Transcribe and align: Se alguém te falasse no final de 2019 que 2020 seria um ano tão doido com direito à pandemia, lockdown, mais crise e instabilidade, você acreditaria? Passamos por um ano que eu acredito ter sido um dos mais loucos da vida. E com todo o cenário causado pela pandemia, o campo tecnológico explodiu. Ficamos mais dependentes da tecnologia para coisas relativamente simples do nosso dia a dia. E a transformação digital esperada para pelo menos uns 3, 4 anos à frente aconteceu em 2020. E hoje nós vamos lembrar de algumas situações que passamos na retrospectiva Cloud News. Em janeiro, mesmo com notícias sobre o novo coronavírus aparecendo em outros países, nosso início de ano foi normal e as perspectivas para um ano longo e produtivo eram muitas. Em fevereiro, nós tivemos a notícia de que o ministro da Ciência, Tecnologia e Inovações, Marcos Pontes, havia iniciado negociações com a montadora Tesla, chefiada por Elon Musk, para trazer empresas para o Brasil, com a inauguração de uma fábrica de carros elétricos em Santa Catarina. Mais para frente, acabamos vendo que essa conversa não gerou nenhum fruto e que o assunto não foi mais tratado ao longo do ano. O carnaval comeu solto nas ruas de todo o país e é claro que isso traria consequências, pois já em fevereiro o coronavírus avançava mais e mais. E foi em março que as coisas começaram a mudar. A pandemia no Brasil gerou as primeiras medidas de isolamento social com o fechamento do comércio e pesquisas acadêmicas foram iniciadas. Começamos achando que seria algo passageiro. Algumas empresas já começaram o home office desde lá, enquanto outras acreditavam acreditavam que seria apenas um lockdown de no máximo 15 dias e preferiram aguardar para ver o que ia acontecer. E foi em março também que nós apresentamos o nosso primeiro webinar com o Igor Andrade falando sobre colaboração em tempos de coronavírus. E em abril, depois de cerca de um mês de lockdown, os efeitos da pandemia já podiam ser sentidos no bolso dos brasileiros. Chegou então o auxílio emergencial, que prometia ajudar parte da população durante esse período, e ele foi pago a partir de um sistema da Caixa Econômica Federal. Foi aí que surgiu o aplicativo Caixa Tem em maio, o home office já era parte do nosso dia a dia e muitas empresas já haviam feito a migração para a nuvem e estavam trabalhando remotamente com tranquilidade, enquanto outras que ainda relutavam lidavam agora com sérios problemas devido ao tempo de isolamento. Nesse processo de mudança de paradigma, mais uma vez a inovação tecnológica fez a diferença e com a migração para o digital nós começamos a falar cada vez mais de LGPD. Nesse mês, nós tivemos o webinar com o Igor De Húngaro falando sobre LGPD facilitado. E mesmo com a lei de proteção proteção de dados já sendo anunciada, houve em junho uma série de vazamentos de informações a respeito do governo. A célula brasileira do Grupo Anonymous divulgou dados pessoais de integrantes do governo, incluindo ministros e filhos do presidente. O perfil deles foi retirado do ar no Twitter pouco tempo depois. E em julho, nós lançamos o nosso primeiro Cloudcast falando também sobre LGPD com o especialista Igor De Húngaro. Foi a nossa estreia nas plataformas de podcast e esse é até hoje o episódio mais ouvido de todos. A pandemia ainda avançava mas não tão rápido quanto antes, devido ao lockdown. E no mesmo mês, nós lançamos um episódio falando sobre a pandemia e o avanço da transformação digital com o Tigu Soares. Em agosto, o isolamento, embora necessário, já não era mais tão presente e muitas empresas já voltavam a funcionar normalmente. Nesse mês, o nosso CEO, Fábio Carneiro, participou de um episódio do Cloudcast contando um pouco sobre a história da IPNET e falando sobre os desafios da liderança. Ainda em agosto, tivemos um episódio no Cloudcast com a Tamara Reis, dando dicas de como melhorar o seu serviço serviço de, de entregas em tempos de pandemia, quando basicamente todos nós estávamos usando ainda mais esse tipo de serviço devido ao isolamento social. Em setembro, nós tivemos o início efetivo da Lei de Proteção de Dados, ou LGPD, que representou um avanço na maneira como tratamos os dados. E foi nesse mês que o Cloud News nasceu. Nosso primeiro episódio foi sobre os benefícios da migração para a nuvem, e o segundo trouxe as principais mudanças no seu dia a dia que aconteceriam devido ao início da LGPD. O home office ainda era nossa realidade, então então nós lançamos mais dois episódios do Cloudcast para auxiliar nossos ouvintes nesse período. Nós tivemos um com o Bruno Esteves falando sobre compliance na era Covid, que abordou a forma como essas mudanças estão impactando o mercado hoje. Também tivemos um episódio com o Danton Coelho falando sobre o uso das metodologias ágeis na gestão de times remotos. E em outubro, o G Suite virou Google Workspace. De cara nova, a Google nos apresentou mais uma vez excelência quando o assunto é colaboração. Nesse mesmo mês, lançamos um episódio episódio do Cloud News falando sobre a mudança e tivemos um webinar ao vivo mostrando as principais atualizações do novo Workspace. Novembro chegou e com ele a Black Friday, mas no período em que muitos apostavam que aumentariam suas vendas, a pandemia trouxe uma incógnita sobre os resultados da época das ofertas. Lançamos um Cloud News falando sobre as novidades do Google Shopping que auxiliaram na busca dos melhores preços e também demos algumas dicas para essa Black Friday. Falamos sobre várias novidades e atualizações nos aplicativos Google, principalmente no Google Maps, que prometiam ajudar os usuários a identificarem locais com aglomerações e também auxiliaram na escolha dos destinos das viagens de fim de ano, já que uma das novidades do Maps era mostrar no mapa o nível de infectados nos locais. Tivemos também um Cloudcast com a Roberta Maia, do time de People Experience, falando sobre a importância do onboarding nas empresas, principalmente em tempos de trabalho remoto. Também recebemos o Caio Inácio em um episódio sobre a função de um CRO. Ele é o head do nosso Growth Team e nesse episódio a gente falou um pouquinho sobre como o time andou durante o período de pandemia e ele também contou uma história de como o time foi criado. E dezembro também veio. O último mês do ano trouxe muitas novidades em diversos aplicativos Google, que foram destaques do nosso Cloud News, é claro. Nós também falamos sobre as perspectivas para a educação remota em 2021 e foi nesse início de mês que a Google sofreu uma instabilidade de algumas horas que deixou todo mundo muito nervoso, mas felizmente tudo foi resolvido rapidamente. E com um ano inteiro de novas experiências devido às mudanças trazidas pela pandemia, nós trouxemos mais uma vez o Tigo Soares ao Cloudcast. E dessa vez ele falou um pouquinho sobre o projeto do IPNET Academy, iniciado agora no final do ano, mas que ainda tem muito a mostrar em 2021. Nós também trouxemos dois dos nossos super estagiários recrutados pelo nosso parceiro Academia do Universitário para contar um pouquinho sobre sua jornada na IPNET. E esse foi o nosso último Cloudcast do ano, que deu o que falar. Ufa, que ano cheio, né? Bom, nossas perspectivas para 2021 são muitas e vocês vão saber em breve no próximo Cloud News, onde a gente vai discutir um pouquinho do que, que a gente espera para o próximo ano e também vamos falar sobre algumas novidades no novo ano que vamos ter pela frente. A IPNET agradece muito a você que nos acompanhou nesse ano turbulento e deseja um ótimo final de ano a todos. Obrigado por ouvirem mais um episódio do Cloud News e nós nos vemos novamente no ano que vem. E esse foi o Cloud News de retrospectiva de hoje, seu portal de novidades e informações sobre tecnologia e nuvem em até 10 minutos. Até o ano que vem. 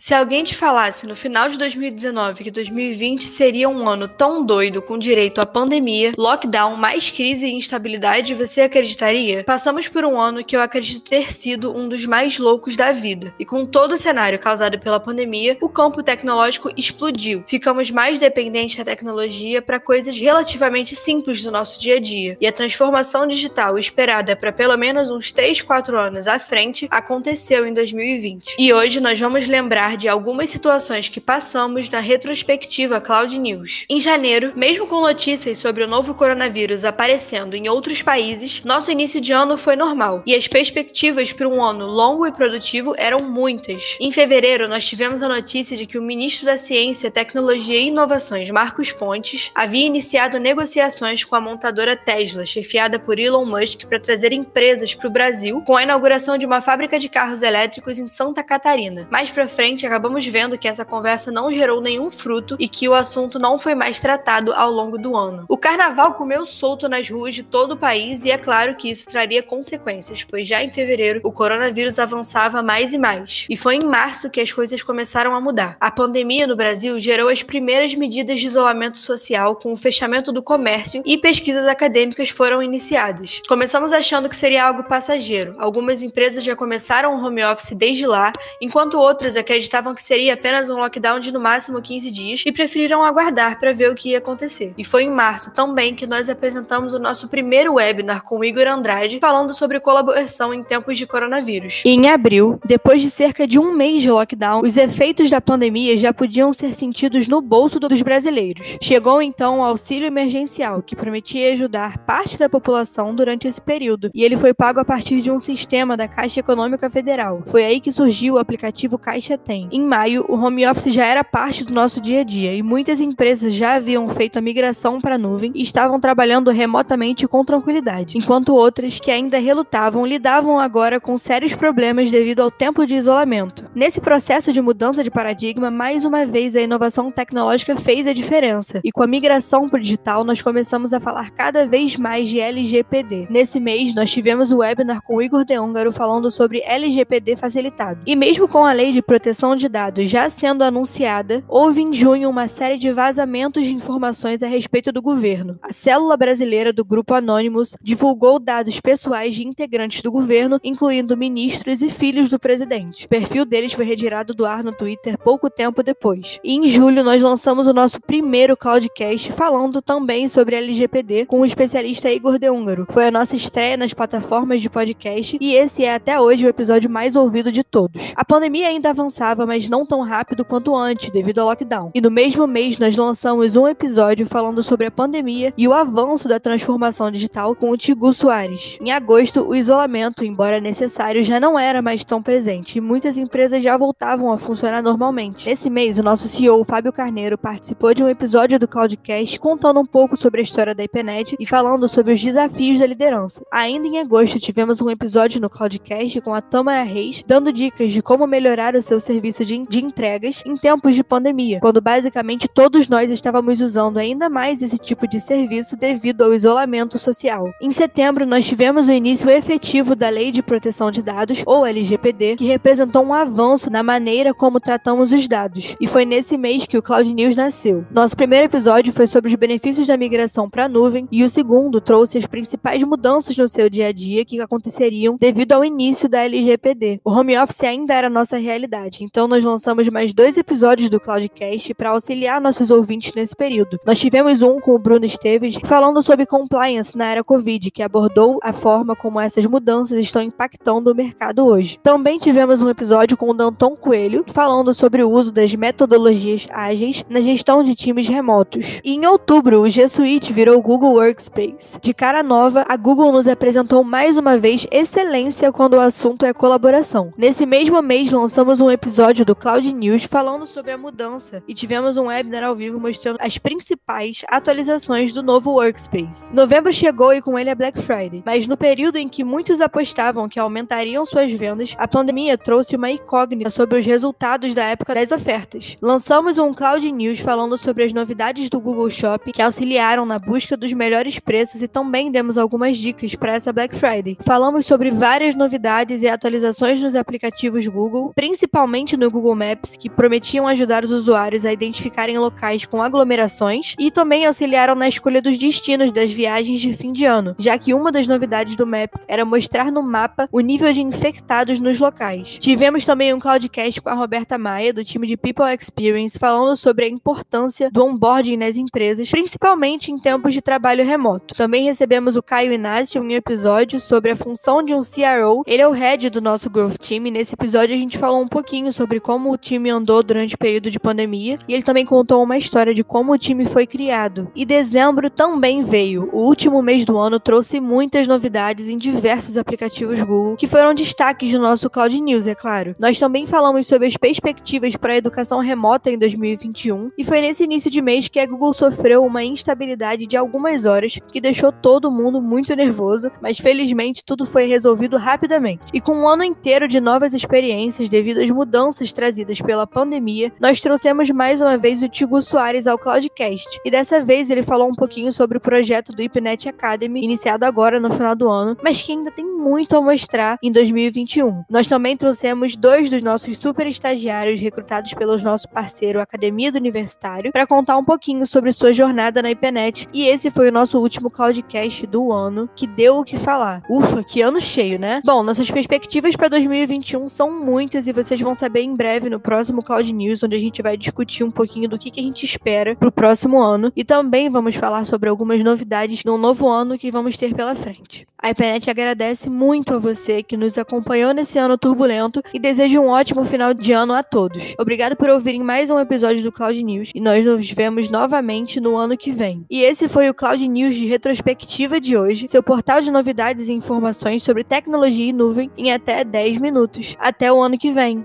Se 0.00 0.14
alguém 0.14 0.44
te 0.44 0.54
falasse 0.54 1.08
no 1.08 1.16
final 1.16 1.48
de 1.48 1.58
2019 1.58 2.44
que 2.44 2.52
2020 2.52 3.24
seria 3.24 3.68
um 3.68 3.88
ano 3.88 4.06
tão 4.06 4.46
doido 4.46 4.80
com 4.80 4.96
direito 4.96 5.40
à 5.40 5.44
pandemia, 5.44 6.12
lockdown, 6.16 6.76
mais 6.76 7.10
crise 7.10 7.48
e 7.48 7.52
instabilidade, 7.52 8.32
você 8.32 8.60
acreditaria? 8.60 9.42
Passamos 9.42 9.88
por 9.88 10.04
um 10.04 10.16
ano 10.16 10.44
que 10.44 10.54
eu 10.54 10.60
acredito 10.60 11.02
ter 11.02 11.32
sido 11.32 11.76
um 11.76 11.88
dos 11.88 12.06
mais 12.06 12.38
loucos 12.38 12.76
da 12.76 12.92
vida. 12.92 13.34
E 13.40 13.44
com 13.44 13.66
todo 13.66 13.92
o 13.92 13.96
cenário 13.96 14.38
causado 14.38 14.78
pela 14.78 15.00
pandemia, 15.00 15.58
o 15.60 15.68
campo 15.68 16.00
tecnológico 16.00 16.70
explodiu. 16.76 17.42
Ficamos 17.44 17.90
mais 17.90 18.20
dependentes 18.20 18.76
da 18.76 18.84
tecnologia 18.84 19.60
para 19.60 19.80
coisas 19.80 20.16
relativamente 20.16 20.94
simples 20.94 21.42
do 21.42 21.50
nosso 21.50 21.80
dia 21.80 21.96
a 21.96 22.00
dia. 22.00 22.36
E 22.40 22.46
a 22.46 22.52
transformação 22.52 23.26
digital 23.26 23.76
esperada 23.76 24.36
para 24.36 24.52
pelo 24.52 24.76
menos 24.76 25.10
uns 25.10 25.32
3, 25.32 25.60
4 25.60 25.98
anos 25.98 26.28
à 26.28 26.38
frente 26.38 26.86
aconteceu 26.88 27.66
em 27.66 27.74
2020. 27.74 28.54
E 28.56 28.72
hoje 28.72 29.00
nós 29.00 29.18
vamos 29.18 29.44
lembrar 29.48 29.87
de 29.96 30.08
algumas 30.08 30.50
situações 30.50 31.08
que 31.08 31.20
passamos 31.20 31.90
na 31.90 32.00
retrospectiva 32.00 33.00
Cloud 33.00 33.38
News. 33.38 33.84
Em 33.88 34.00
janeiro, 34.00 34.52
mesmo 34.56 34.86
com 34.86 35.00
notícias 35.00 35.58
sobre 35.58 35.84
o 35.84 35.88
novo 35.88 36.14
coronavírus 36.14 36.84
aparecendo 36.84 37.54
em 37.54 37.68
outros 37.68 38.02
países, 38.02 38.62
nosso 38.64 38.90
início 38.90 39.20
de 39.20 39.32
ano 39.32 39.56
foi 39.56 39.76
normal 39.76 40.22
e 40.26 40.34
as 40.34 40.48
perspectivas 40.48 41.32
para 41.32 41.48
um 41.48 41.62
ano 41.62 41.86
longo 41.86 42.26
e 42.26 42.32
produtivo 42.32 42.94
eram 42.96 43.20
muitas. 43.20 43.96
Em 44.00 44.12
fevereiro, 44.12 44.68
nós 44.68 44.86
tivemos 44.86 45.22
a 45.22 45.28
notícia 45.28 45.76
de 45.76 45.86
que 45.86 45.98
o 45.98 46.02
ministro 46.02 46.46
da 46.46 46.56
Ciência, 46.56 47.10
Tecnologia 47.10 47.78
e 47.78 47.88
Inovações, 47.88 48.50
Marcos 48.50 48.92
Pontes, 48.92 49.50
havia 49.54 49.86
iniciado 49.86 50.38
negociações 50.38 51.24
com 51.24 51.34
a 51.34 51.40
montadora 51.40 51.96
Tesla, 51.96 52.44
chefiada 52.44 52.98
por 52.98 53.18
Elon 53.18 53.44
Musk, 53.44 53.86
para 53.86 54.00
trazer 54.00 54.32
empresas 54.32 54.94
para 54.94 55.08
o 55.08 55.12
Brasil, 55.12 55.62
com 55.62 55.76
a 55.76 55.82
inauguração 55.82 56.38
de 56.38 56.46
uma 56.46 56.60
fábrica 56.60 56.98
de 56.98 57.08
carros 57.08 57.42
elétricos 57.42 57.98
em 57.98 58.08
Santa 58.08 58.42
Catarina. 58.42 59.06
Mais 59.10 59.30
para 59.30 59.48
frente, 59.48 59.77
acabamos 59.86 60.26
vendo 60.26 60.58
que 60.58 60.68
essa 60.68 60.84
conversa 60.84 61.30
não 61.30 61.52
gerou 61.52 61.80
nenhum 61.80 62.10
fruto 62.10 62.56
e 62.58 62.68
que 62.68 62.88
o 62.88 62.94
assunto 62.94 63.38
não 63.38 63.58
foi 63.58 63.74
mais 63.74 64.00
tratado 64.00 64.52
ao 64.52 64.70
longo 64.70 64.98
do 64.98 65.16
ano. 65.16 65.44
O 65.48 65.56
carnaval 65.56 66.14
comeu 66.14 66.44
solto 66.44 66.88
nas 66.88 67.08
ruas 67.08 67.34
de 67.34 67.42
todo 67.42 67.72
o 67.72 67.76
país 67.76 68.24
e 68.24 68.30
é 68.30 68.38
claro 68.38 68.74
que 68.76 68.90
isso 68.90 69.08
traria 69.08 69.42
consequências, 69.42 70.24
pois 70.24 70.46
já 70.46 70.62
em 70.62 70.72
fevereiro 70.72 71.20
o 71.22 71.32
coronavírus 71.32 71.98
avançava 71.98 72.62
mais 72.62 72.92
e 72.92 72.98
mais. 72.98 73.46
E 73.48 73.56
foi 73.56 73.76
em 73.76 73.84
março 73.84 74.30
que 74.30 74.40
as 74.40 74.52
coisas 74.52 74.82
começaram 74.82 75.34
a 75.34 75.40
mudar. 75.40 75.76
A 75.80 75.90
pandemia 75.90 76.46
no 76.46 76.56
Brasil 76.56 76.98
gerou 76.98 77.28
as 77.28 77.42
primeiras 77.42 77.94
medidas 77.94 78.40
de 78.40 78.46
isolamento 78.46 78.98
social 78.98 79.56
com 79.56 79.72
o 79.72 79.76
fechamento 79.76 80.32
do 80.32 80.42
comércio 80.42 81.02
e 81.04 81.16
pesquisas 81.16 81.66
acadêmicas 81.66 82.30
foram 82.30 82.62
iniciadas. 82.62 83.40
Começamos 83.48 83.92
achando 83.92 84.28
que 84.28 84.36
seria 84.36 84.64
algo 84.64 84.84
passageiro. 84.84 85.54
Algumas 85.58 86.02
empresas 86.02 86.42
já 86.44 86.56
começaram 86.56 87.14
o 87.14 87.24
home 87.24 87.44
office 87.44 87.76
desde 87.76 88.06
lá, 88.06 88.32
enquanto 88.60 88.98
outras 88.98 89.36
acreditavam 89.36 89.67
acreditavam 89.68 89.94
que 89.94 90.02
seria 90.02 90.34
apenas 90.34 90.70
um 90.70 90.78
lockdown 90.78 91.20
de 91.20 91.30
no 91.30 91.38
máximo 91.38 91.80
15 91.80 92.10
dias 92.10 92.42
e 92.44 92.50
preferiram 92.50 93.04
aguardar 93.04 93.60
para 93.60 93.72
ver 93.72 93.90
o 93.90 93.94
que 93.94 94.10
ia 94.10 94.18
acontecer. 94.18 94.72
E 94.76 94.84
foi 94.84 95.04
em 95.04 95.10
março 95.10 95.52
também 95.52 95.94
que 95.94 96.06
nós 96.06 96.28
apresentamos 96.28 96.94
o 96.94 96.98
nosso 96.98 97.28
primeiro 97.28 97.74
webinar 97.74 98.22
com 98.24 98.38
o 98.38 98.44
Igor 98.44 98.66
Andrade 98.66 99.18
falando 99.20 99.54
sobre 99.54 99.78
colaboração 99.78 100.52
em 100.52 100.64
tempos 100.64 100.96
de 100.96 101.06
coronavírus. 101.06 101.82
E 101.84 101.90
em 101.90 102.08
abril, 102.08 102.58
depois 102.64 103.02
de 103.02 103.10
cerca 103.10 103.46
de 103.46 103.58
um 103.58 103.74
mês 103.74 104.02
de 104.02 104.10
lockdown, 104.10 104.62
os 104.62 104.76
efeitos 104.76 105.30
da 105.30 105.40
pandemia 105.40 105.96
já 105.98 106.12
podiam 106.12 106.52
ser 106.52 106.74
sentidos 106.74 107.28
no 107.28 107.40
bolso 107.40 107.78
dos 107.78 108.00
brasileiros. 108.00 108.78
Chegou 108.80 109.20
então 109.20 109.60
o 109.60 109.64
auxílio 109.64 110.06
emergencial, 110.06 110.82
que 110.82 110.96
prometia 110.96 111.52
ajudar 111.52 111.98
parte 111.98 112.38
da 112.38 112.48
população 112.48 113.14
durante 113.14 113.46
esse 113.46 113.60
período, 113.60 114.10
e 114.14 114.24
ele 114.24 114.36
foi 114.36 114.54
pago 114.54 114.80
a 114.80 114.84
partir 114.84 115.20
de 115.20 115.30
um 115.30 115.38
sistema 115.38 115.96
da 115.96 116.08
Caixa 116.08 116.40
Econômica 116.40 116.88
Federal. 116.88 117.42
Foi 117.46 117.64
aí 117.64 117.80
que 117.80 117.92
surgiu 117.92 118.34
o 118.34 118.38
aplicativo 118.38 118.98
Caixa 118.98 119.36
Tem 119.36 119.57
em 119.72 119.82
maio, 119.82 120.24
o 120.28 120.34
home 120.34 120.66
office 120.66 120.92
já 120.92 121.06
era 121.06 121.24
parte 121.24 121.64
do 121.64 121.72
nosso 121.72 122.00
dia 122.00 122.20
a 122.20 122.24
dia 122.24 122.54
e 122.54 122.62
muitas 122.62 123.00
empresas 123.00 123.54
já 123.54 123.74
haviam 123.74 124.08
feito 124.10 124.38
a 124.38 124.42
migração 124.42 125.00
para 125.00 125.14
a 125.14 125.18
nuvem 125.18 125.52
e 125.54 125.62
estavam 125.62 125.98
trabalhando 125.98 126.50
remotamente 126.50 127.26
com 127.26 127.44
tranquilidade, 127.44 128.16
enquanto 128.16 128.54
outras 128.54 129.00
que 129.00 129.10
ainda 129.10 129.38
relutavam 129.38 130.06
lidavam 130.06 130.58
agora 130.60 131.00
com 131.00 131.16
sérios 131.16 131.54
problemas 131.54 132.10
devido 132.10 132.40
ao 132.40 132.50
tempo 132.50 132.86
de 132.86 132.94
isolamento. 132.94 133.64
Nesse 133.74 134.00
processo 134.00 134.52
de 134.52 134.60
mudança 134.60 135.02
de 135.02 135.10
paradigma, 135.10 135.70
mais 135.70 136.04
uma 136.04 136.26
vez 136.26 136.54
a 136.54 136.60
inovação 136.60 137.10
tecnológica 137.10 137.76
fez 137.76 138.06
a 138.06 138.12
diferença 138.12 138.80
e 138.84 138.92
com 138.92 139.02
a 139.02 139.06
migração 139.06 139.68
para 139.68 139.78
o 139.78 139.82
digital 139.82 140.24
nós 140.24 140.42
começamos 140.42 140.92
a 140.92 141.00
falar 141.00 141.30
cada 141.30 141.66
vez 141.66 141.96
mais 141.96 142.28
de 142.28 142.40
LGPD. 142.40 143.26
Nesse 143.30 143.58
mês, 143.58 143.94
nós 143.94 144.10
tivemos 144.10 144.50
o 144.50 144.58
webinar 144.58 145.02
com 145.02 145.16
o 145.16 145.22
Igor 145.22 145.44
De 145.44 145.58
Húngaro 145.58 145.92
falando 145.92 146.30
sobre 146.30 146.62
LGPD 146.62 147.36
facilitado. 147.36 148.00
E 148.06 148.14
mesmo 148.16 148.48
com 148.48 148.64
a 148.64 148.72
lei 148.72 148.92
de 148.92 149.02
proteção 149.02 149.47
proteção 149.48 149.56
de 149.56 149.68
dados 149.68 150.10
já 150.10 150.28
sendo 150.28 150.62
anunciada, 150.62 151.42
houve 151.48 151.80
em 151.80 151.92
junho 151.92 152.28
uma 152.28 152.48
série 152.48 152.76
de 152.76 152.90
vazamentos 152.92 153.64
de 153.64 153.72
informações 153.72 154.42
a 154.42 154.46
respeito 154.46 154.92
do 154.92 155.00
governo. 155.00 155.58
A 155.62 155.72
célula 155.72 156.16
brasileira 156.16 156.72
do 156.72 156.84
Grupo 156.84 157.14
Anonymous 157.14 157.74
divulgou 157.80 158.38
dados 158.38 158.80
pessoais 158.80 159.34
de 159.34 159.46
integrantes 159.46 160.02
do 160.02 160.12
governo, 160.12 160.60
incluindo 160.62 161.16
ministros 161.16 161.82
e 161.82 161.90
filhos 161.90 162.28
do 162.28 162.38
presidente. 162.38 163.06
O 163.06 163.08
perfil 163.08 163.44
deles 163.44 163.72
foi 163.72 163.84
retirado 163.84 164.34
do 164.34 164.44
ar 164.44 164.62
no 164.62 164.72
Twitter 164.72 165.16
pouco 165.18 165.48
tempo 165.48 165.82
depois. 165.82 166.38
E 166.42 166.54
em 166.54 166.66
julho, 166.68 167.04
nós 167.04 167.22
lançamos 167.22 167.66
o 167.66 167.72
nosso 167.72 168.00
primeiro 168.00 168.56
Cloudcast 168.56 169.32
falando 169.32 169.80
também 169.80 170.28
sobre 170.28 170.56
LGPD 170.56 171.26
com 171.26 171.40
o 171.40 171.46
especialista 171.46 172.10
Igor 172.10 172.38
De 172.38 172.50
Húngaro. 172.50 172.86
Foi 172.90 173.06
a 173.06 173.10
nossa 173.10 173.36
estreia 173.36 173.76
nas 173.76 173.94
plataformas 173.94 174.60
de 174.60 174.68
podcast 174.68 175.38
e 175.40 175.54
esse 175.54 175.84
é 175.84 175.94
até 175.94 176.20
hoje 176.20 176.44
o 176.44 176.48
episódio 176.48 176.90
mais 176.90 177.16
ouvido 177.16 177.50
de 177.50 177.62
todos. 177.62 178.12
A 178.14 178.24
pandemia 178.24 178.68
ainda 178.68 178.90
avançava 178.90 179.37
mas 179.46 179.68
não 179.68 179.84
tão 179.84 180.02
rápido 180.02 180.44
quanto 180.44 180.74
antes, 180.74 181.10
devido 181.10 181.38
ao 181.38 181.46
lockdown. 181.46 181.90
E 181.94 182.00
no 182.00 182.10
mesmo 182.10 182.46
mês, 182.46 182.78
nós 182.78 182.96
lançamos 182.96 183.56
um 183.56 183.66
episódio 183.66 184.26
falando 184.26 184.62
sobre 184.62 184.86
a 184.86 184.90
pandemia 184.90 185.52
e 185.56 185.66
o 185.66 185.72
avanço 185.72 186.28
da 186.28 186.40
transformação 186.40 187.10
digital 187.10 187.54
com 187.54 187.70
o 187.70 187.76
Tigu 187.76 188.12
Soares. 188.12 188.78
Em 188.80 188.90
agosto, 188.90 189.42
o 189.42 189.54
isolamento, 189.54 190.24
embora 190.24 190.60
necessário, 190.60 191.22
já 191.22 191.38
não 191.38 191.58
era 191.58 191.82
mais 191.82 192.04
tão 192.04 192.22
presente 192.22 192.78
e 192.78 192.80
muitas 192.80 193.18
empresas 193.18 193.62
já 193.62 193.76
voltavam 193.76 194.32
a 194.32 194.38
funcionar 194.38 194.82
normalmente. 194.82 195.46
Nesse 195.46 195.70
mês, 195.70 195.98
o 195.98 196.02
nosso 196.02 196.28
CEO, 196.28 196.64
Fábio 196.64 196.92
Carneiro, 196.92 197.38
participou 197.38 197.94
de 197.94 198.02
um 198.02 198.08
episódio 198.08 198.58
do 198.58 198.68
Cloudcast 198.68 199.38
contando 199.38 199.80
um 199.80 199.86
pouco 199.86 200.16
sobre 200.16 200.40
a 200.40 200.44
história 200.44 200.74
da 200.74 200.84
IPNET 200.84 201.36
e 201.38 201.46
falando 201.46 201.88
sobre 201.88 202.12
os 202.12 202.22
desafios 202.22 202.78
da 202.78 202.86
liderança. 202.86 203.42
Ainda 203.52 203.86
em 203.86 203.98
agosto, 203.98 204.38
tivemos 204.40 204.80
um 204.80 204.90
episódio 204.90 205.40
no 205.40 205.50
Cloudcast 205.50 206.20
com 206.20 206.34
a 206.34 206.40
Tamara 206.40 206.82
Reis, 206.82 207.22
dando 207.26 207.52
dicas 207.52 207.92
de 207.92 208.02
como 208.02 208.26
melhorar 208.26 208.74
o 208.74 208.82
seu 208.82 208.98
serviço 209.00 209.27
serviço 209.32 209.44
de, 209.44 209.66
de 209.66 209.84
entregas 209.84 210.42
em 210.44 210.56
tempos 210.56 210.94
de 210.94 211.04
pandemia, 211.04 211.60
quando 211.60 211.80
basicamente 211.80 212.48
todos 212.48 212.88
nós 212.88 213.10
estávamos 213.10 213.60
usando 213.60 213.98
ainda 213.98 214.28
mais 214.28 214.62
esse 214.62 214.78
tipo 214.78 215.06
de 215.06 215.20
serviço 215.20 215.76
devido 215.76 216.22
ao 216.22 216.34
isolamento 216.34 216.98
social. 216.98 217.52
Em 217.60 217.70
setembro, 217.70 218.26
nós 218.26 218.46
tivemos 218.46 218.88
o 218.88 218.92
início 218.92 219.28
efetivo 219.30 219.94
da 219.94 220.08
Lei 220.08 220.30
de 220.30 220.42
Proteção 220.42 220.90
de 220.90 221.02
Dados, 221.02 221.42
ou 221.46 221.66
LGPD, 221.66 222.36
que 222.36 222.44
representou 222.44 223.04
um 223.04 223.14
avanço 223.14 223.70
na 223.70 223.82
maneira 223.82 224.32
como 224.32 224.60
tratamos 224.60 225.12
os 225.12 225.26
dados. 225.26 225.76
E 225.80 225.86
foi 225.86 226.04
nesse 226.04 226.36
mês 226.36 226.66
que 226.66 226.78
o 226.78 226.82
Cloud 226.82 227.12
News 227.12 227.36
nasceu. 227.36 227.84
Nosso 227.90 228.16
primeiro 228.16 228.46
episódio 228.46 228.92
foi 228.92 229.06
sobre 229.06 229.30
os 229.30 229.34
benefícios 229.34 229.86
da 229.86 229.96
migração 229.96 230.48
para 230.48 230.64
a 230.64 230.68
nuvem, 230.68 231.06
e 231.10 231.24
o 231.24 231.30
segundo 231.30 231.80
trouxe 231.80 232.18
as 232.18 232.26
principais 232.26 232.82
mudanças 232.82 233.36
no 233.36 233.48
seu 233.48 233.68
dia 233.68 233.88
a 233.88 233.92
dia 233.92 234.24
que 234.24 234.40
aconteceriam 234.40 235.16
devido 235.18 235.52
ao 235.52 235.64
início 235.64 236.08
da 236.08 236.24
LGPD. 236.24 237.00
O 237.04 237.10
home 237.10 237.36
office 237.38 237.62
ainda 237.62 237.94
era 237.94 238.08
nossa 238.08 238.38
realidade, 238.38 239.04
então 239.04 239.17
então 239.18 239.26
nós 239.26 239.42
lançamos 239.42 239.88
mais 239.88 240.14
dois 240.14 240.36
episódios 240.36 240.88
do 240.88 241.00
Cloudcast 241.00 241.74
para 241.74 241.90
auxiliar 241.90 242.40
nossos 242.40 242.70
ouvintes 242.70 243.12
nesse 243.14 243.34
período. 243.34 243.76
Nós 243.84 243.98
tivemos 243.98 244.42
um 244.42 244.60
com 244.60 244.76
o 244.76 244.78
Bruno 244.78 245.04
Esteves 245.04 245.58
falando 245.64 246.00
sobre 246.04 246.24
compliance 246.24 246.96
na 246.96 247.06
era 247.06 247.24
Covid, 247.24 247.68
que 247.72 247.82
abordou 247.82 248.38
a 248.40 248.52
forma 248.52 248.94
como 248.94 249.18
essas 249.18 249.44
mudanças 249.44 249.98
estão 249.98 250.22
impactando 250.22 250.92
o 250.92 250.94
mercado 250.94 251.44
hoje. 251.44 251.80
Também 251.82 252.16
tivemos 252.20 252.62
um 252.62 252.68
episódio 252.68 253.16
com 253.16 253.28
o 253.28 253.34
Danton 253.34 253.74
Coelho 253.74 254.24
falando 254.28 254.72
sobre 254.72 255.02
o 255.02 255.10
uso 255.10 255.32
das 255.32 255.52
metodologias 255.52 256.46
ágeis 256.52 257.04
na 257.10 257.20
gestão 257.20 257.64
de 257.64 257.74
times 257.74 258.06
remotos. 258.06 258.80
E 258.84 258.94
em 258.94 259.04
outubro, 259.04 259.62
o 259.62 259.68
G 259.68 259.88
Suite 259.88 260.32
virou 260.32 260.62
Google 260.62 260.92
Workspace. 260.92 261.76
De 261.82 261.92
cara 261.92 262.22
nova, 262.22 262.64
a 262.68 262.76
Google 262.76 263.10
nos 263.10 263.26
apresentou 263.26 263.82
mais 263.82 264.16
uma 264.16 264.38
vez 264.38 264.64
excelência 264.70 265.50
quando 265.50 265.74
o 265.74 265.80
assunto 265.80 266.24
é 266.24 266.32
colaboração. 266.32 267.10
Nesse 267.18 267.44
mesmo 267.44 267.82
mês, 267.82 268.12
lançamos 268.12 268.60
um 268.60 268.70
episódio 268.70 268.97
episódio 268.98 269.24
do 269.24 269.36
Cloud 269.36 269.72
News 269.74 270.02
falando 270.02 270.44
sobre 270.44 270.72
a 270.72 270.76
mudança 270.76 271.40
e 271.46 271.54
tivemos 271.54 271.96
um 271.96 272.06
webinar 272.06 272.42
ao 272.42 272.56
vivo 272.56 272.80
mostrando 272.80 273.18
as 273.20 273.38
principais 273.38 274.24
atualizações 274.26 275.12
do 275.12 275.22
novo 275.22 275.52
Workspace. 275.52 276.34
Novembro 276.34 276.72
chegou 276.72 277.14
e 277.14 277.22
com 277.22 277.38
ele 277.38 277.48
a 277.48 277.54
Black 277.54 277.80
Friday, 277.80 278.24
mas 278.26 278.48
no 278.48 278.56
período 278.56 278.96
em 278.96 279.08
que 279.08 279.22
muitos 279.22 279.60
apostavam 279.60 280.28
que 280.28 280.40
aumentariam 280.40 281.06
suas 281.06 281.32
vendas, 281.32 281.76
a 281.78 281.86
pandemia 281.86 282.36
trouxe 282.36 282.74
uma 282.74 282.90
incógnita 282.90 283.50
sobre 283.50 283.78
os 283.78 283.86
resultados 283.86 284.52
da 284.52 284.64
época 284.64 284.96
das 284.96 285.12
ofertas. 285.12 285.76
Lançamos 285.80 286.36
um 286.36 286.52
Cloud 286.52 286.90
News 286.90 287.20
falando 287.20 287.56
sobre 287.56 287.84
as 287.84 287.92
novidades 287.92 288.48
do 288.48 288.60
Google 288.60 288.90
Shopping 288.90 289.30
que 289.30 289.42
auxiliaram 289.42 290.04
na 290.04 290.18
busca 290.18 290.56
dos 290.56 290.72
melhores 290.72 291.20
preços 291.20 291.62
e 291.62 291.68
também 291.68 292.10
demos 292.10 292.36
algumas 292.36 292.76
dicas 292.76 293.14
para 293.14 293.34
essa 293.34 293.52
Black 293.52 293.76
Friday. 293.76 294.18
Falamos 294.22 294.66
sobre 294.66 294.90
várias 294.90 295.36
novidades 295.36 296.02
e 296.02 296.08
atualizações 296.08 296.80
nos 296.80 296.96
aplicativos 296.96 297.64
Google, 297.68 298.10
principalmente 298.12 298.87
no 298.96 299.10
Google 299.10 299.34
Maps, 299.34 299.76
que 299.76 299.90
prometiam 299.90 300.46
ajudar 300.46 300.84
os 300.84 300.90
usuários 300.90 301.44
a 301.44 301.52
identificarem 301.52 302.18
locais 302.18 302.64
com 302.64 302.82
aglomerações 302.82 303.74
e 303.78 303.90
também 303.90 304.26
auxiliaram 304.26 304.74
na 304.74 304.88
escolha 304.88 305.20
dos 305.20 305.38
destinos 305.38 305.92
das 305.92 306.10
viagens 306.10 306.60
de 306.60 306.72
fim 306.72 306.92
de 306.92 307.04
ano, 307.04 307.34
já 307.38 307.58
que 307.58 307.74
uma 307.74 307.92
das 307.92 308.06
novidades 308.06 308.56
do 308.56 308.66
Maps 308.66 309.04
era 309.08 309.24
mostrar 309.24 309.70
no 309.70 309.82
mapa 309.82 310.28
o 310.32 310.40
nível 310.40 310.72
de 310.72 310.80
infectados 310.80 311.60
nos 311.60 311.78
locais. 311.78 312.38
Tivemos 312.38 312.84
também 312.84 313.12
um 313.12 313.18
Cloudcast 313.18 313.80
com 313.80 313.88
a 313.88 313.94
Roberta 313.94 314.38
Maia, 314.38 314.72
do 314.72 314.84
time 314.84 315.06
de 315.06 315.16
People 315.16 315.52
Experience, 315.52 316.18
falando 316.18 316.56
sobre 316.56 316.84
a 316.84 316.88
importância 316.88 317.70
do 317.70 317.84
onboarding 317.84 318.36
nas 318.36 318.56
empresas, 318.56 319.10
principalmente 319.10 319.90
em 319.90 319.98
tempos 319.98 320.32
de 320.32 320.40
trabalho 320.40 320.84
remoto. 320.84 321.34
Também 321.34 321.64
recebemos 321.64 322.16
o 322.16 322.22
Caio 322.22 322.52
Inácio 322.52 323.02
em 323.02 323.06
um 323.06 323.10
episódio 323.10 323.80
sobre 323.80 324.10
a 324.10 324.16
função 324.16 324.62
de 324.62 324.74
um 324.74 324.80
CRO. 324.80 325.42
Ele 325.46 325.62
é 325.62 325.68
o 325.68 325.72
head 325.72 326.10
do 326.10 326.20
nosso 326.20 326.50
Growth 326.50 326.78
Team 326.78 327.06
e 327.06 327.10
nesse 327.10 327.34
episódio 327.34 327.74
a 327.74 327.78
gente 327.78 327.98
falou 327.98 328.20
um 328.20 328.28
pouquinho 328.28 328.72
sobre 328.78 329.00
como 329.00 329.32
o 329.32 329.36
time 329.36 329.70
andou 329.70 330.04
durante 330.04 330.36
o 330.36 330.38
período 330.38 330.70
de 330.70 330.78
pandemia 330.78 331.36
e 331.48 331.52
ele 331.52 331.64
também 331.64 331.84
contou 331.84 332.22
uma 332.22 332.38
história 332.38 332.72
de 332.72 332.84
como 332.84 333.12
o 333.12 333.18
time 333.18 333.44
foi 333.44 333.66
criado. 333.66 334.30
E 334.36 334.46
dezembro 334.46 335.10
também 335.10 335.64
veio. 335.64 336.08
O 336.12 336.20
último 336.20 336.62
mês 336.62 336.84
do 336.84 336.96
ano 336.96 337.18
trouxe 337.18 337.60
muitas 337.60 338.06
novidades 338.06 338.68
em 338.68 338.78
diversos 338.78 339.36
aplicativos 339.36 340.00
Google, 340.00 340.36
que 340.36 340.46
foram 340.46 340.74
destaques 340.74 341.32
do 341.32 341.40
nosso 341.40 341.68
Cloud 341.68 342.00
News, 342.00 342.28
é 342.28 342.36
claro. 342.36 342.76
Nós 342.78 343.00
também 343.00 343.26
falamos 343.26 343.66
sobre 343.66 343.88
as 343.88 343.96
perspectivas 343.96 344.76
para 344.76 344.92
a 344.92 344.96
educação 344.96 345.40
remota 345.40 345.90
em 345.90 345.98
2021 345.98 346.92
e 346.96 347.02
foi 347.02 347.20
nesse 347.20 347.42
início 347.42 347.68
de 347.68 347.82
mês 347.82 348.06
que 348.06 348.20
a 348.20 348.26
Google 348.26 348.52
sofreu 348.52 349.04
uma 349.04 349.24
instabilidade 349.24 350.06
de 350.06 350.16
algumas 350.16 350.64
horas 350.64 351.00
que 351.10 351.20
deixou 351.20 351.50
todo 351.50 351.90
mundo 351.90 352.22
muito 352.22 352.54
nervoso, 352.54 353.10
mas 353.20 353.38
felizmente 353.38 354.04
tudo 354.04 354.24
foi 354.24 354.46
resolvido 354.46 354.96
rapidamente. 354.96 355.64
E 355.74 355.80
com 355.80 355.96
um 355.96 356.08
ano 356.08 356.22
inteiro 356.22 356.68
de 356.68 356.80
novas 356.80 357.12
experiências 357.12 357.88
devido 357.88 358.18
às 358.18 358.30
mudanças 358.30 358.67
trazidas 358.92 359.40
pela 359.40 359.66
pandemia, 359.66 360.32
nós 360.40 360.60
trouxemos 360.60 361.10
mais 361.10 361.40
uma 361.40 361.56
vez 361.56 361.82
o 361.82 361.88
Tigo 361.88 362.20
Soares 362.20 362.66
ao 362.66 362.78
Cloudcast. 362.78 363.60
E 363.64 363.70
dessa 363.70 364.02
vez 364.04 364.30
ele 364.30 364.42
falou 364.42 364.68
um 364.68 364.74
pouquinho 364.74 365.12
sobre 365.12 365.38
o 365.38 365.40
projeto 365.40 365.92
do 365.92 366.02
IPNET 366.02 366.48
Academy, 366.48 367.02
iniciado 367.02 367.44
agora 367.44 367.80
no 367.80 367.90
final 367.90 368.14
do 368.14 368.28
ano, 368.28 368.56
mas 368.62 368.82
que 368.82 368.92
ainda 368.92 369.10
tem 369.10 369.24
muito 369.24 369.76
a 369.76 369.80
mostrar 369.80 370.38
em 370.42 370.52
2021. 370.52 371.44
Nós 371.48 371.66
também 371.66 371.96
trouxemos 371.96 372.56
dois 372.56 372.90
dos 372.90 373.02
nossos 373.02 373.38
super 373.38 373.66
estagiários 373.66 374.40
recrutados 374.40 374.92
pelo 374.94 375.16
nosso 375.18 375.48
parceiro 375.48 376.00
Academia 376.00 376.52
do 376.52 376.58
Universitário 376.58 377.32
para 377.32 377.46
contar 377.46 377.76
um 377.76 377.84
pouquinho 377.84 378.26
sobre 378.26 378.52
sua 378.52 378.72
jornada 378.72 379.22
na 379.22 379.30
IPNET. 379.30 379.88
E 379.92 380.06
esse 380.06 380.30
foi 380.30 380.48
o 380.48 380.52
nosso 380.52 380.78
último 380.78 381.10
Cloudcast 381.10 381.86
do 381.86 382.12
ano, 382.12 382.48
que 382.54 382.66
deu 382.66 382.98
o 382.98 383.04
que 383.04 383.16
falar. 383.16 383.62
Ufa, 383.70 384.02
que 384.02 384.20
ano 384.20 384.40
cheio, 384.40 384.78
né? 384.78 385.00
Bom, 385.04 385.22
nossas 385.22 385.50
perspectivas 385.50 386.16
para 386.16 386.28
2021 386.28 387.08
são 387.08 387.30
muitas 387.30 387.86
e 387.86 387.92
vocês 387.92 388.20
vão 388.20 388.34
saber 388.34 388.57
em 388.60 388.74
breve 388.74 389.08
no 389.08 389.20
próximo 389.20 389.62
Cloud 389.62 389.92
News, 389.92 390.22
onde 390.22 390.36
a 390.36 390.40
gente 390.40 390.62
vai 390.62 390.76
discutir 390.76 391.24
um 391.24 391.30
pouquinho 391.30 391.68
do 391.68 391.78
que, 391.78 391.90
que 391.90 392.00
a 392.00 392.02
gente 392.02 392.24
espera 392.24 392.74
para 392.76 392.88
o 392.88 392.92
próximo 392.92 393.40
ano 393.40 393.72
e 393.74 393.84
também 393.84 394.28
vamos 394.28 394.54
falar 394.54 394.84
sobre 394.84 395.08
algumas 395.08 395.42
novidades 395.42 396.04
no 396.04 396.18
novo 396.18 396.48
ano 396.48 396.78
que 396.78 396.90
vamos 396.90 397.16
ter 397.16 397.34
pela 397.34 397.54
frente. 397.54 398.06
A 398.20 398.30
IPNET 398.30 398.68
agradece 398.68 399.30
muito 399.30 399.72
a 399.72 399.78
você 399.78 400.24
que 400.24 400.36
nos 400.36 400.58
acompanhou 400.58 401.14
nesse 401.14 401.38
ano 401.38 401.56
turbulento 401.56 402.20
e 402.34 402.38
deseja 402.40 402.80
um 402.80 402.88
ótimo 402.88 403.24
final 403.24 403.54
de 403.54 403.72
ano 403.72 403.94
a 403.94 404.02
todos. 404.02 404.54
Obrigado 404.58 404.96
por 404.96 405.08
ouvirem 405.08 405.40
mais 405.40 405.70
um 405.70 405.78
episódio 405.78 406.24
do 406.24 406.32
Cloud 406.32 406.60
News 406.60 406.90
e 406.92 407.00
nós 407.00 407.24
nos 407.24 407.48
vemos 407.48 407.88
novamente 407.88 408.60
no 408.60 408.76
ano 408.76 408.96
que 408.96 409.12
vem. 409.12 409.46
E 409.48 409.62
esse 409.62 409.86
foi 409.86 410.10
o 410.10 410.14
Cloud 410.14 410.48
News 410.48 410.74
de 410.74 410.86
retrospectiva 410.86 411.80
de 411.80 411.96
hoje, 411.96 412.26
seu 412.26 412.42
portal 412.42 412.80
de 412.80 412.90
novidades 412.90 413.46
e 413.46 413.52
informações 413.52 414.24
sobre 414.24 414.42
tecnologia 414.42 415.10
e 415.10 415.12
nuvem 415.12 415.48
em 415.56 415.72
até 415.72 416.02
10 416.02 416.40
minutos. 416.40 416.96
Até 416.98 417.32
o 417.32 417.40
ano 417.40 417.56
que 417.56 417.70
vem. 417.70 418.04